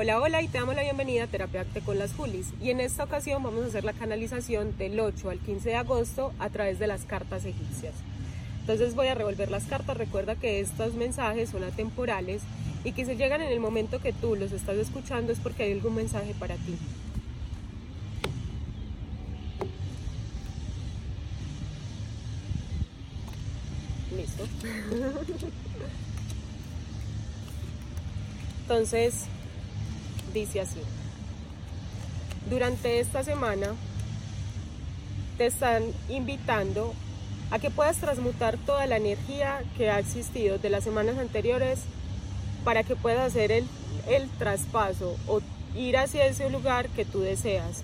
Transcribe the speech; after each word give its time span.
Hola, 0.00 0.20
hola 0.20 0.40
y 0.42 0.46
te 0.46 0.58
damos 0.58 0.76
la 0.76 0.82
bienvenida 0.82 1.24
a 1.24 1.26
Terapia 1.26 1.66
con 1.84 1.98
las 1.98 2.14
Julis. 2.14 2.52
Y 2.62 2.70
en 2.70 2.78
esta 2.78 3.02
ocasión 3.02 3.42
vamos 3.42 3.64
a 3.64 3.66
hacer 3.66 3.82
la 3.82 3.92
canalización 3.92 4.78
del 4.78 5.00
8 5.00 5.28
al 5.28 5.40
15 5.40 5.70
de 5.70 5.74
agosto 5.74 6.32
a 6.38 6.50
través 6.50 6.78
de 6.78 6.86
las 6.86 7.02
cartas 7.02 7.44
egipcias. 7.44 7.94
Entonces 8.60 8.94
voy 8.94 9.08
a 9.08 9.16
revolver 9.16 9.50
las 9.50 9.64
cartas. 9.64 9.96
Recuerda 9.96 10.36
que 10.36 10.60
estos 10.60 10.94
mensajes 10.94 11.50
son 11.50 11.64
atemporales 11.64 12.42
y 12.84 12.92
que 12.92 13.04
si 13.06 13.16
llegan 13.16 13.42
en 13.42 13.50
el 13.50 13.58
momento 13.58 14.00
que 14.00 14.12
tú 14.12 14.36
los 14.36 14.52
estás 14.52 14.76
escuchando 14.76 15.32
es 15.32 15.40
porque 15.40 15.64
hay 15.64 15.72
algún 15.72 15.96
mensaje 15.96 16.32
para 16.38 16.54
ti. 16.54 16.78
Listo. 24.14 24.46
Entonces, 28.62 29.26
dice 30.40 30.60
así. 30.60 30.80
Durante 32.48 33.00
esta 33.00 33.22
semana 33.22 33.74
te 35.36 35.46
están 35.46 35.84
invitando 36.08 36.94
a 37.50 37.58
que 37.58 37.70
puedas 37.70 37.98
transmutar 37.98 38.56
toda 38.58 38.86
la 38.86 38.96
energía 38.96 39.62
que 39.76 39.90
ha 39.90 39.98
existido 39.98 40.58
de 40.58 40.70
las 40.70 40.84
semanas 40.84 41.18
anteriores 41.18 41.80
para 42.64 42.82
que 42.82 42.96
puedas 42.96 43.20
hacer 43.20 43.52
el, 43.52 43.66
el 44.08 44.28
traspaso 44.30 45.16
o 45.26 45.40
ir 45.76 45.96
hacia 45.96 46.26
ese 46.26 46.50
lugar 46.50 46.88
que 46.88 47.04
tú 47.04 47.20
deseas 47.20 47.82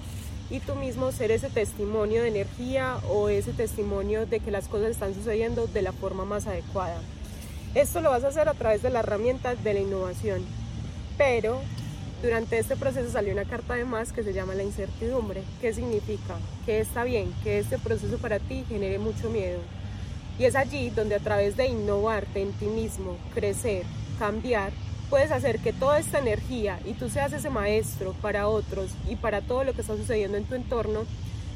y 0.50 0.60
tú 0.60 0.74
mismo 0.74 1.12
ser 1.12 1.30
ese 1.30 1.48
testimonio 1.48 2.22
de 2.22 2.28
energía 2.28 2.98
o 3.08 3.28
ese 3.28 3.52
testimonio 3.52 4.26
de 4.26 4.40
que 4.40 4.50
las 4.50 4.68
cosas 4.68 4.90
están 4.90 5.14
sucediendo 5.14 5.66
de 5.66 5.82
la 5.82 5.92
forma 5.92 6.24
más 6.24 6.46
adecuada. 6.46 7.00
Esto 7.74 8.00
lo 8.00 8.10
vas 8.10 8.24
a 8.24 8.28
hacer 8.28 8.48
a 8.48 8.54
través 8.54 8.82
de 8.82 8.90
la 8.90 9.00
herramienta 9.00 9.54
de 9.54 9.74
la 9.74 9.80
innovación, 9.80 10.44
pero 11.16 11.60
durante 12.24 12.58
este 12.58 12.74
proceso 12.74 13.10
salió 13.10 13.34
una 13.34 13.44
carta 13.44 13.74
de 13.74 13.84
más 13.84 14.12
que 14.12 14.22
se 14.22 14.32
llama 14.32 14.54
la 14.54 14.62
incertidumbre. 14.62 15.42
¿Qué 15.60 15.74
significa? 15.74 16.36
Que 16.64 16.80
está 16.80 17.04
bien, 17.04 17.34
que 17.44 17.58
este 17.58 17.78
proceso 17.78 18.16
para 18.16 18.38
ti 18.38 18.64
genere 18.66 18.98
mucho 18.98 19.28
miedo. 19.28 19.60
Y 20.38 20.44
es 20.44 20.56
allí 20.56 20.88
donde 20.88 21.16
a 21.16 21.20
través 21.20 21.56
de 21.56 21.66
innovarte 21.66 22.40
en 22.40 22.52
ti 22.52 22.64
mismo, 22.64 23.18
crecer, 23.34 23.84
cambiar, 24.18 24.72
puedes 25.10 25.30
hacer 25.30 25.58
que 25.58 25.74
toda 25.74 25.98
esta 25.98 26.18
energía 26.18 26.80
y 26.86 26.94
tú 26.94 27.10
seas 27.10 27.32
ese 27.34 27.50
maestro 27.50 28.14
para 28.22 28.48
otros 28.48 28.90
y 29.06 29.16
para 29.16 29.42
todo 29.42 29.62
lo 29.62 29.74
que 29.74 29.82
está 29.82 29.94
sucediendo 29.94 30.38
en 30.38 30.44
tu 30.44 30.54
entorno, 30.54 31.04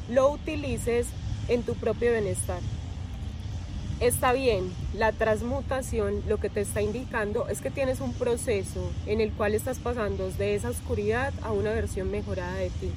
lo 0.07 0.29
utilices 0.29 1.07
en 1.47 1.63
tu 1.63 1.73
propio 1.73 2.11
bienestar. 2.11 2.61
Está 3.99 4.31
bien, 4.31 4.71
la 4.93 5.11
transmutación 5.11 6.23
lo 6.25 6.37
que 6.37 6.49
te 6.49 6.61
está 6.61 6.81
indicando 6.81 7.49
es 7.49 7.59
que 7.59 7.69
tienes 7.69 7.99
un 7.99 8.13
proceso 8.13 8.89
en 9.05 9.19
el 9.19 9.33
cual 9.33 9.53
estás 9.53 9.77
pasando 9.77 10.31
de 10.31 10.55
esa 10.55 10.69
oscuridad 10.69 11.33
a 11.41 11.51
una 11.51 11.73
versión 11.73 12.09
mejorada 12.09 12.55
de 12.55 12.69
ti. 12.69 12.91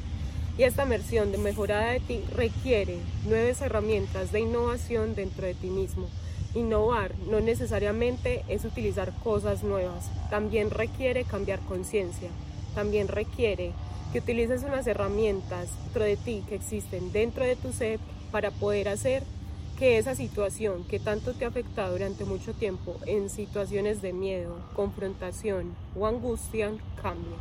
Y 0.56 0.62
esta 0.62 0.84
versión 0.84 1.33
de 1.33 1.39
mejorada 1.39 1.91
de 1.91 1.98
ti 1.98 2.22
requiere 2.33 2.98
nuevas 3.27 3.61
herramientas 3.62 4.31
de 4.31 4.41
innovación 4.42 5.17
dentro 5.17 5.44
de 5.44 5.55
ti 5.55 5.70
mismo. 5.70 6.06
Innovar 6.55 7.16
no 7.28 7.41
necesariamente 7.41 8.44
es 8.47 8.64
utilizar 8.64 9.12
cosas 9.25 9.64
nuevas, 9.64 10.09
también 10.31 10.70
requiere 10.70 11.25
cambiar 11.25 11.59
conciencia, 11.62 12.28
también 12.77 13.09
requiere 13.09 13.72
que 14.12 14.20
utilices 14.20 14.62
unas 14.62 14.87
herramientas 14.87 15.69
dentro 15.83 16.05
de 16.05 16.16
ti 16.16 16.44
que 16.48 16.55
existen 16.55 17.11
dentro 17.11 17.44
de 17.44 17.56
tu 17.56 17.72
ser 17.72 17.98
para 18.31 18.53
poder 18.53 18.89
hacer 18.89 19.25
que 19.83 19.98
esa 19.98 20.14
situación 20.14 20.84
que 20.84 21.00
tanto 21.00 21.34
te 21.34 21.44
ha 21.44 21.48
afectado 21.48 21.94
durante 21.94 22.25
mucho 22.25 22.55
tiempo 22.55 22.98
en 23.05 23.28
situaciones 23.28 24.00
de 24.00 24.12
miedo, 24.12 24.56
confrontación 24.77 25.75
o 25.98 26.06
angustia 26.06 26.70
cambie. 27.02 27.34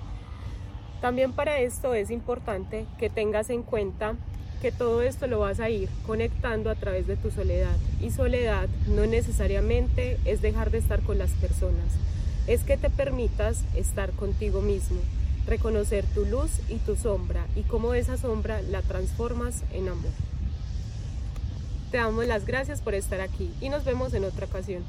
También 1.01 1.33
para 1.33 1.59
esto 1.59 1.93
es 1.93 2.09
importante 2.09 2.87
que 2.97 3.11
tengas 3.11 3.51
en 3.51 3.61
cuenta 3.61 4.15
que 4.59 4.71
todo 4.71 5.03
esto 5.03 5.27
lo 5.27 5.37
vas 5.37 5.59
a 5.59 5.69
ir 5.69 5.87
conectando 6.07 6.71
a 6.71 6.75
través 6.75 7.05
de 7.05 7.15
tu 7.15 7.29
soledad. 7.29 7.77
Y 8.01 8.09
soledad 8.09 8.67
no 8.87 9.05
necesariamente 9.05 10.17
es 10.25 10.41
dejar 10.41 10.71
de 10.71 10.79
estar 10.79 11.03
con 11.03 11.19
las 11.19 11.29
personas, 11.33 11.93
es 12.47 12.63
que 12.63 12.75
te 12.75 12.89
permitas 12.89 13.65
estar 13.75 14.13
contigo 14.13 14.61
mismo, 14.61 14.97
reconocer 15.45 16.05
tu 16.15 16.25
luz 16.25 16.49
y 16.69 16.77
tu 16.77 16.95
sombra 16.95 17.45
y 17.55 17.61
cómo 17.61 17.93
esa 17.93 18.17
sombra 18.17 18.63
la 18.63 18.81
transformas 18.81 19.61
en 19.73 19.89
amor. 19.89 20.30
Te 21.91 21.97
damos 21.97 22.25
las 22.25 22.45
gracias 22.45 22.79
por 22.79 22.95
estar 22.95 23.19
aquí 23.19 23.51
y 23.59 23.67
nos 23.67 23.83
vemos 23.83 24.13
en 24.13 24.23
otra 24.23 24.45
ocasión. 24.45 24.81